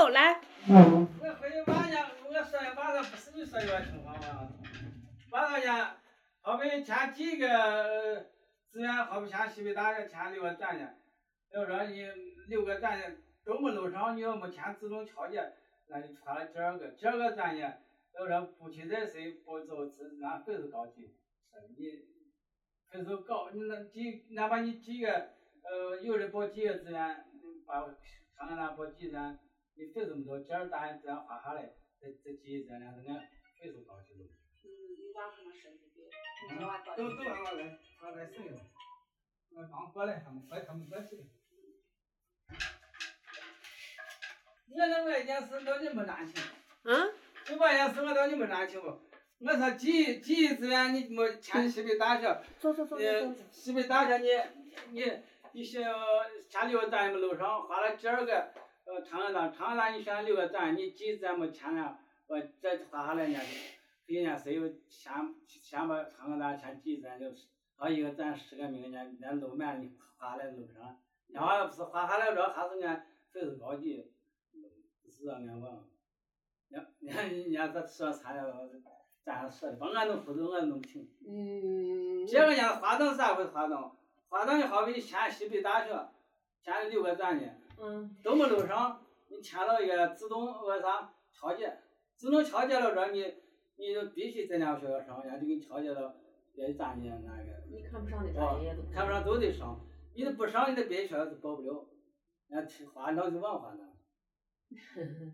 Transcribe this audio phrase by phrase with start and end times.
[0.00, 0.40] 好，来。
[0.66, 1.06] 我
[1.38, 4.48] 回去晚上，我说晚上不是你说的情况吗？
[5.30, 5.90] 晚上呢，
[6.40, 8.24] 好比前几个
[8.72, 10.88] 资源，好比签西北大学前六个专业，
[11.52, 12.02] 要说你
[12.48, 15.52] 六个专业都没录上，你要没签自动调节，
[15.88, 17.78] 那就差了第二个，第二个专业，
[18.18, 21.14] 要说不去热水不走资，那分数高级，
[21.52, 22.06] 说你
[22.90, 25.12] 分数高，你那几哪怕你几个
[25.62, 27.26] 呃有人报几个志愿，
[27.66, 27.84] 把
[28.34, 29.36] 看看他报几个，
[29.80, 34.28] 你分这么多，几二大这样划下来，这这几这两是俺费数高级了。
[34.62, 34.68] 嗯，
[35.00, 36.02] 你娃可能身体比
[36.50, 36.60] 嗯
[36.98, 38.60] 都都让我来，他来谁了？
[39.52, 41.16] 我刚过来，他们快他们过去。
[44.68, 46.42] 我那外件事到底没难听，
[46.82, 49.00] 嗯，这外件事我到底没难听不？
[49.38, 53.42] 我说几亿几亿资源你没签西北大学，走走走走呃走。
[53.50, 54.28] 西北大学你
[55.00, 55.82] 你你选
[56.50, 58.52] 前六个专业没录上，花了第二个
[58.90, 63.40] 呃长安大，长安大你选六个专业，你几咱没钱了，我这花下来人家
[64.04, 65.12] 给人家谁有钱
[65.46, 67.26] 钱把长安大签几咱就
[67.76, 74.10] 好一个咱十个名人家人家录满你花下来录不上，然后不是花下来着还是俺分数高级，
[75.04, 75.84] 不是让俺忘，
[76.68, 78.68] 人 人家人家这说惨了，
[79.22, 81.08] 咱说的把俺弄糊涂，俺弄不清。
[81.24, 82.26] 嗯。
[82.26, 83.50] 这个伢华东啥回事？
[83.50, 83.94] 华东，
[84.28, 86.08] 华东就好比签西北大学，
[86.62, 88.16] 签了六个专业，嗯。
[88.22, 91.78] 都没录上，你签了一个自动那啥调节，
[92.16, 93.34] 自动调节了这你
[93.76, 96.14] 你就必须在两个学校上，人家就给你调节到
[96.54, 98.82] 别的专业那个，你看不上的专业都。
[98.92, 99.80] 看不上都得上，
[100.14, 101.88] 你都不上，你在别的学校都报不了，
[102.48, 103.88] 人家花脑子往花呢。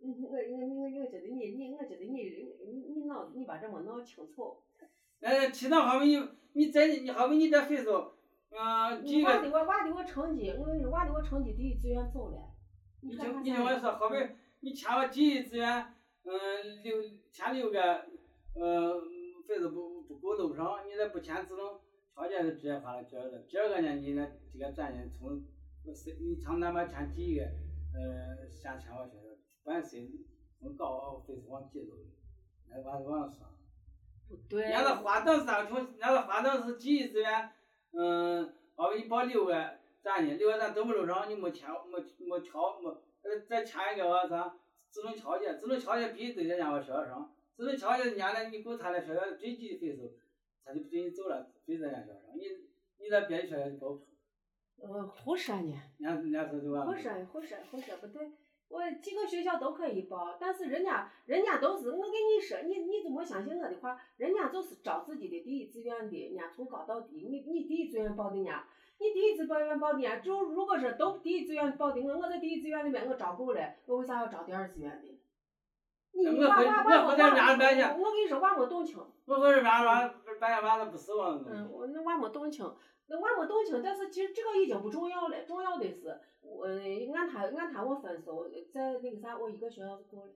[0.00, 4.62] 我我我我觉得你你我觉得你你你脑子你把这么弄清楚。
[5.20, 8.12] 哎，其他好比你你在你好比你这分数，
[8.60, 12.50] 嗯，几个娃的我娃的我成绩，我跟你说娃的我成绩第一志愿走了。
[13.00, 14.16] 你听你听我说，好比
[14.60, 16.96] 你填了第一志愿，嗯，六
[17.30, 17.80] 签六个，
[18.54, 19.00] 呃，
[19.46, 21.78] 分数不不够录不上，你再不签自动
[22.12, 25.40] 条件就直接发了第二个，第二个呢，你那这个专业从
[25.94, 27.44] 是你长哪怕签几个，
[27.94, 30.10] 呃，先签我学校，管谁
[30.58, 31.92] 从高分数往低走，
[32.68, 33.46] 那往往上说。
[34.28, 34.62] 不对。
[34.62, 37.50] 人家那华东三穷，人家那华东是第一志愿，
[37.92, 39.52] 嗯，好比你报六个
[40.04, 42.88] 站的，六个咱都没录上，你没签没没挑没，
[43.22, 44.56] 呃再签一个我啥
[44.88, 50.14] 自动调节，自动调节必须得在人家我学校上，自动调节人家那你够他那学校最低的分数，
[50.64, 52.44] 他就不准你走了，非在人家学校上，你
[52.98, 54.06] 你在别的学校就报不上，
[54.88, 55.74] 呃，胡说呢。
[55.98, 56.92] 人家人家说就完了。
[56.92, 58.30] 胡说胡说胡说不对。
[58.68, 63.98] 我几个学校都可以报，但是人家人家都是我跟你说，你你怎么相信我的话？
[64.16, 68.50] 人家就是招自己的第一志愿的，人家从高到低，你你第一志愿报的呢？
[68.98, 70.20] 你第一志愿报的呢？
[70.20, 75.18] 就如果说都第一志愿报的，我我在第一志愿里面我招够了，我为啥要招第二志愿的？
[76.10, 78.98] 你我娃娃娃我我在哪办去我跟你说娃没动情。
[79.26, 81.44] 我我是完完半夜晚上不是我。
[81.46, 82.64] 嗯，我那娃没懂清，
[83.08, 90.32] 那娃没动情，但是其实这个已经不重要了，重要的是，我按他按他我分数，在那个啥，我一个学校就够了。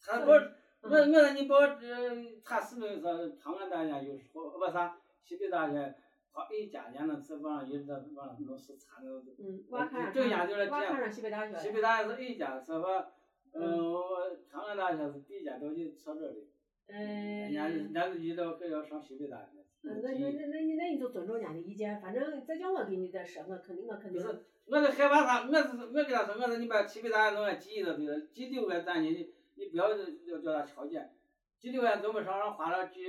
[0.00, 0.40] 他报我
[0.82, 5.94] 我说你报这他是不是说长安大学有时候不啥西北大学，
[6.32, 9.32] 他 A 加人那是往上一直往上弄是差那个。
[9.38, 11.58] 嗯，我看上这个研究了这娃看样，上西北大学。
[11.58, 13.10] 西北大学是 A 加，是吧？
[13.54, 16.48] 嗯，我长安大学是 B 加，都就上这里。
[16.86, 17.50] 嗯。
[17.50, 19.57] 人家人家遇到可要上西北大学。
[19.82, 24.20] 嗯，那那那那你那你就尊重人家的意见，反正再叫我给你再说，我肯定我肯定。
[24.20, 25.48] 不是，我是害怕他？
[25.48, 31.08] 我是我给他说，我说你把西北大学弄个几亿都对了，几六个专业你你不要要叫他调节，
[31.58, 33.04] 几六个怎么上上花了几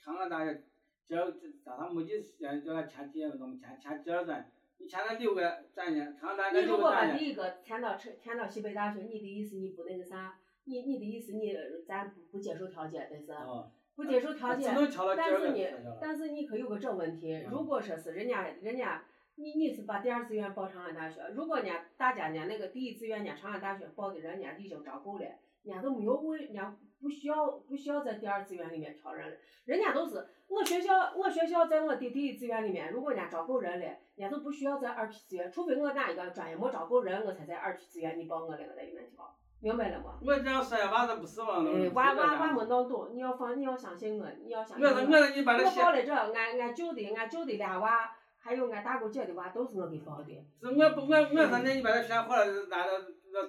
[0.00, 0.62] 长安大学，
[1.06, 2.32] 这叫他没几时
[2.64, 6.90] 叫他签几个都没签，签第二专，你签了六个专业，长安大学你如果。
[6.90, 10.38] 把第一个填到成填到西北大学，你的意思你不那个啥？
[10.64, 11.54] 你你的意思你
[11.86, 13.30] 咱不不接受调节，对是？
[13.32, 13.70] 哦。
[13.96, 15.68] 不接受调节，只能调到第二个但是你
[16.00, 19.04] 但是你可有个这问题，嗯如果说是人家人家
[19.36, 25.24] 你你是把第二志愿报长安大学，如果呢大家呢那个第一志愿呢长安大学报的人家已经招够了，
[25.62, 33.86] 人家都没有为人家不需要不需要在第二志愿里面挑人了，人家都是我学校我学校在我的第一志愿里面，如果人家招够人了，
[34.16, 40.18] 人家都不需要在二批志愿，除非我哪一个专业没招够人，我才在二批志愿你报我了，我在里面挑，明白了吗？
[40.20, 50.34] 我这样说呀，娃子不是往哎，娃娃娃没闹懂，你要放，你要相信我，你要相信我说我说你把这我报了这，俺俺舅的，俺舅的俩娃，还有俺大姑姐的娃，都是我给报的。
[50.60, 52.92] 是我不我我说那你把它选好了，拿到
[53.32, 53.48] 那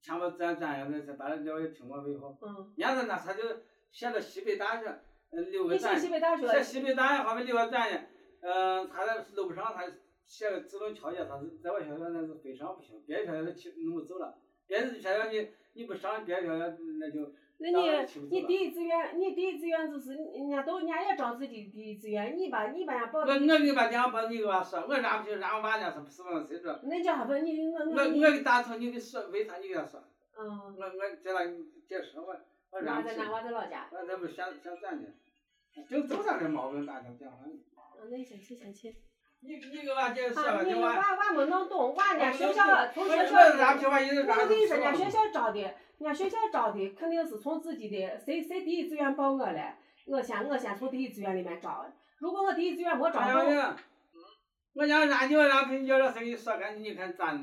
[0.00, 2.34] 全部咱专业的，把它了解听我为好。
[2.40, 2.72] 嗯。
[2.76, 3.42] 伢子那他就
[3.90, 4.86] 写了西北大学，
[5.32, 8.08] 呃六个你写专业，西北大学写西北大学好比留个专业，
[8.40, 9.84] 嗯，他那录不上，他
[10.24, 14.38] 写个自动调节，他是在我学校那是非常不行，别的学校都去弄不走了。
[14.72, 17.30] 电子学校你你不上别的学校那就。
[17.58, 17.90] 那你
[18.30, 23.20] 你第一志愿，你第一志愿就是人家都人家也招自己第一志愿，你把你把人家报。
[23.20, 26.80] 我我给你把电话报，你给我说，我让不去，让我把人家说是不能谁说。
[26.84, 27.34] 那叫啥不？
[27.34, 27.92] 你我我。
[27.92, 30.02] 我我给打通，你给说，为啥你给他说？
[30.36, 30.74] 嗯。
[30.74, 31.44] 我我叫他
[31.86, 32.34] 解释我，
[32.70, 33.14] 我让不去。
[33.14, 33.88] 我在我在老家。
[33.92, 35.10] 我这不想想咱的，
[35.88, 37.52] 就就这点毛病打通电话呢。
[38.00, 38.56] 嗯，那先去
[39.44, 49.74] 你你给娃解释啊，你娃娃没弄懂，娃家学校从学校，我跟你说，人家学校招的，人家学校招的肯定是从自己的，谁谁第一志愿报我嘞，
[50.06, 51.84] 我先我先从第一志愿里面招。
[52.18, 53.74] 如果我第一志愿没招到，
[54.74, 57.36] 我让让你让陪你叫老师给你说赶紧，你看咋？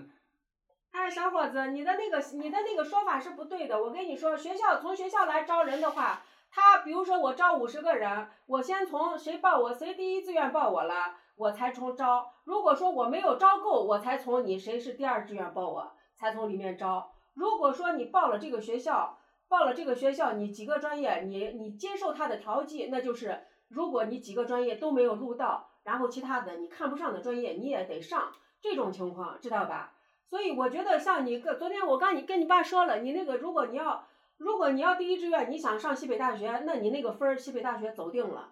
[0.91, 3.83] 哎，小伙子，你的那个你的那个说法是不对的。
[3.83, 11.17] 我跟你说，学校从学校来招人的话，他比如说我招五十个人，我先从谁报我，谁第一志愿报我了。
[11.39, 17.13] 我才从招，如果说我没有招够，我才从你谁是第二志愿报我，才从里面招。
[17.33, 23.39] 如果说你报了这个学校，报了这个学校，你几个专业，你你接受他的调剂，那就是
[23.69, 29.93] 如果你几个专业都没有录到，然后其他的你看不上的专业你也得上，这种情况知道吧？
[30.27, 34.03] 所以我觉得像你个昨天我刚你跟你爸说了，你那个如果你要
[34.35, 38.51] 如果你要第一志愿你想上西北大学，那你那个分儿西北大学走定了。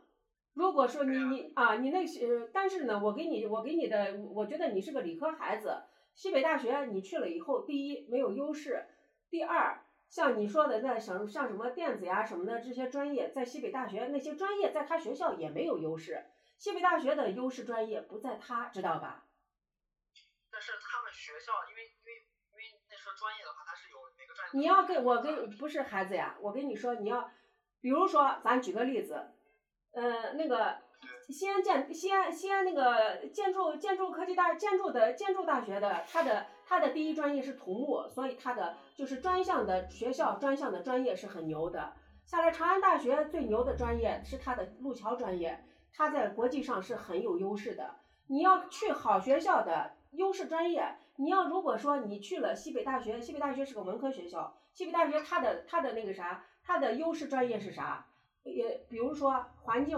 [0.57, 5.83] 如果说你你啊，你那是，但是呢，我给你我给你的，我觉得你是个理科孩子，
[6.15, 8.88] 西北大学你去了以后，第一没有优势，
[9.30, 16.25] 第二像你说的那像像什么电子呀什么的这些专业，在西北大学那些专业在他学校也没有优势，
[16.57, 19.25] 西北大学的优势专业不在他，知道吧？
[20.50, 22.13] 但是他们学校因为因为
[22.50, 24.59] 因为那说专业的话，他是有哪个专业？
[24.59, 27.30] 你要跟我跟不是孩子呀，我跟你说你要，
[27.80, 29.33] 比如说咱举个例子。
[29.97, 30.75] 呃，那个
[31.27, 41.94] 西安建西安西安那个建筑建筑科技大建筑的建筑大学的，它的它的第一专业是土木，所以它的就是专项的学校专项的专业是很牛的。
[42.27, 47.95] 下来长安大学最牛的专业是它的路桥专业，它在国际上是很有优势的。
[48.27, 58.05] 你要去好学校的优势专业，你要如果说你去了西北大学，西北大学是个文科学校，西北大学它的它的那个啥，它的优势专业是啥？
[58.53, 59.97] 也比如说环境，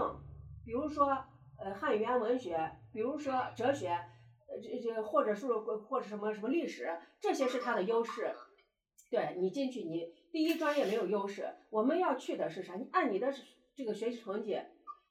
[0.64, 1.24] 比如说
[1.58, 8.34] 呃汉语言文学，比如说哲学，呃这这或者是或者什么什么历史，这些是它的优势。
[9.10, 12.74] 对你进去，你第一专业没有优势，我们要去的是啥？
[12.74, 13.32] 你按你的
[13.74, 14.60] 这个学习成绩，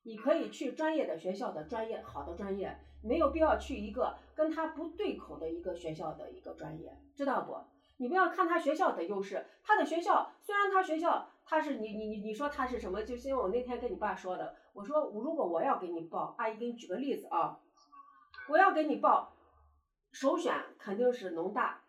[0.03, 7.57] 你可以去专业的学校的专业好的专业，没有必要去一个跟他不对口的一个学校的一个专业，知道不？
[7.97, 11.31] 你不要看他学校的优势，他的学校虽然他学校。
[11.49, 13.01] 他是你你你你说他是什么？
[13.01, 17.59] 就因为我那天跟你爸说的，我说如果我要给你报，阿姨给你举个例子啊，
[18.47, 19.33] 我要给你报，
[20.11, 21.81] 首选肯定是农大，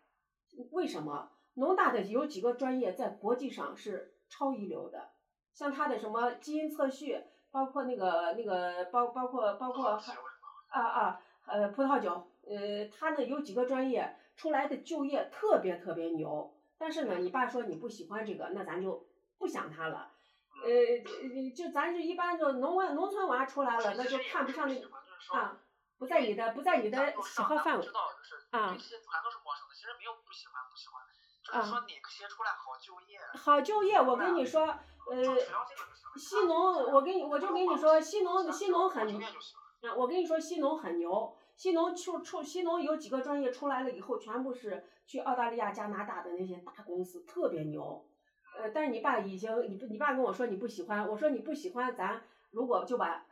[0.71, 1.29] 为什么？
[1.53, 5.11] 农大的有几个专业在国际上是超一流的，
[5.53, 7.21] 像他的什么基因测序，
[7.51, 9.89] 包括那个那个包包括包括
[10.69, 19.05] 啊啊呃葡萄酒，呃他呢有几个专业出来的就业特别特别牛，但是呢你爸说你不喜欢这个，那咱就。
[19.41, 20.11] 不想他了，
[20.63, 25.57] 呃，就咱就一般就农村农村娃出来了，那就看不上那啊，
[25.97, 27.87] 不在你的不在你的喜好范围
[28.51, 28.71] 啊。
[28.71, 31.01] 这些全都是陌生的，其实没有不喜欢不喜欢，
[31.43, 33.19] 就是说哪些出来好就业。
[33.33, 34.61] 好就业，我跟你说，
[35.09, 35.23] 呃，
[36.17, 48.05] 西农，我跟你我就跟你说，西农西农很，啊，我跟你说西农很牛，西农出出西农有几个专业出来了以后，全部是去澳大利亚、加拿大的那些大公司，特别牛。
[48.57, 53.25] 呃，但是你爸已经，你不，你爸跟我说你不喜欢，我说你不喜欢，咱如果就把，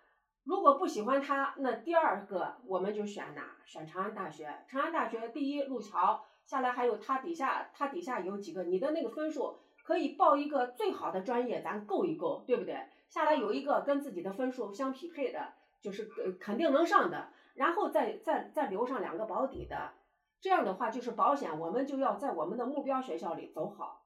[0.43, 3.57] 如果不喜欢他，那第二个我们就选哪？
[3.65, 4.49] 选长安大学。
[4.67, 12.87] 长安大学第一路桥下来，还有它底下，它底下有几个，你的那个分数可以报一个最好的专业，咱够一够，对不对？
[13.09, 19.91] 下来有一个跟自己的分数相匹配的，就是呃肯定能上的，然后再再再留上两个保底的，
[20.39, 23.98] 这样的话就是保险，我们就要在我们的目标学校里走好。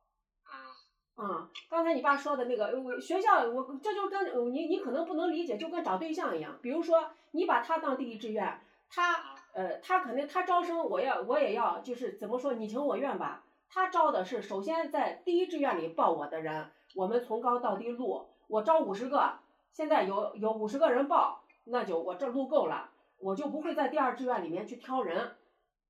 [1.16, 6.58] 啊，刚才你爸说的那个我学校，我这就跟你你可能不能理解，就跟找对象一样。
[6.62, 13.44] 比如说，你把他当第一志愿，他呃他肯定他招生，我要我也要，就是怎么说你情我愿吧。
[13.70, 19.40] 他招的是首先在第一志愿里报我的人，我们从高到低录，我招五十个，
[19.72, 22.90] 现在有有五十个人报，那就我这录够了，
[23.20, 25.36] 我就不会在第二志愿里面去挑人，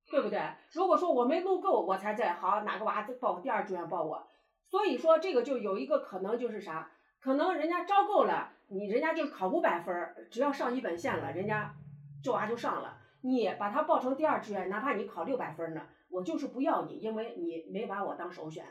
[0.09, 0.41] 对不对？
[0.73, 4.27] 如果说我没录够，我才在好哪个娃子报第二志愿报我。
[4.73, 6.89] 所以说这个就有一个可能就是啥，
[7.21, 11.75] 可能人家招够了，你人家就考五百分儿，只要上一本线了，人家
[12.23, 12.97] 这娃就上了。
[13.21, 18.65] 你把他报成第二志愿，哪怕你考六百分呢，我就是不要你，因为你没把我当首选，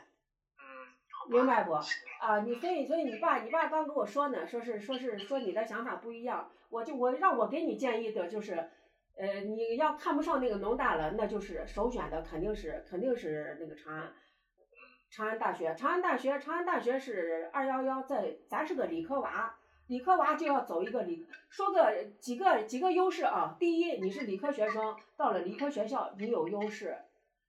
[0.57, 1.71] 嗯，明白不？
[2.19, 8.69] 啊，你所以所以你爸你爸刚跟我说呢，说是说是说你的想法不一样，我就我让我给你建议的就是，
[9.15, 14.13] 呃，你要看不上那个农大了，那就是首选的肯定是肯定是那个长安，
[15.15, 19.55] 长安大学，长安大学长安大学是二幺幺，在咱是个理科娃，
[19.85, 26.97] 理科娃就要走一个理，说个几个几个优势啊，第一你是理科学生，到了理科学校你有优势，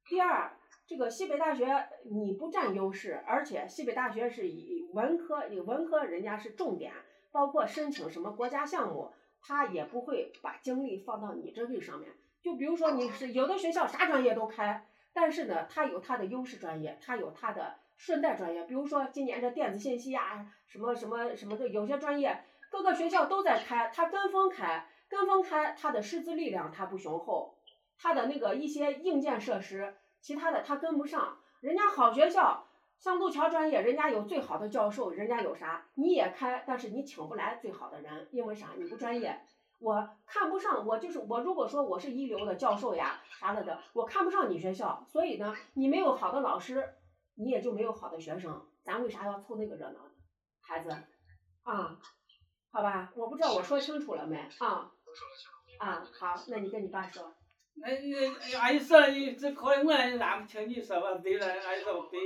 [0.06, 0.52] 第二。
[0.86, 6.92] 这个西北大学你不占优势，而且西北大学是以文科，以文科人家是重点，
[7.32, 12.10] 包括申请什么国家项目，他也不会把精力放到你这个上面。
[12.42, 18.64] 就比如说你是有的学校啥专业都开，但是呢，它有它的优势专业，它有它的顺带专业。
[18.64, 27.56] 比如说今年这电子信息啊，什么什么什么的，有些专业各个学校都在开，它跟风开，跟风开，它的师资力量它不雄厚，
[27.96, 29.94] 它的那个一些硬件设施。
[30.20, 32.66] 其他的他跟不上，人家好学校，
[32.98, 38.70] 像路桥专业，人家有最好的教授，人家有啥你也开，但是你请不来最好的人，因为啥？
[38.76, 39.38] 你不专业。
[39.78, 41.40] 我看不上，我就是我。
[41.40, 46.94] 如果说我是一流的教授呀啥的的，我看不上你学校，所以呢，你没有好的老师，
[47.34, 48.66] 你也就没有好的学生。
[48.82, 50.10] 咱为啥要凑那个热闹呢？
[50.60, 50.90] 孩子，
[51.62, 51.98] 啊，
[52.70, 54.90] 好吧，我不知道我说清楚了没啊？
[55.78, 57.34] 啊，好，那你跟你爸说。
[57.76, 61.14] 那哎阿姨说你，这可以我咋不听你说吧？
[61.16, 62.20] 对了，阿姨说不对。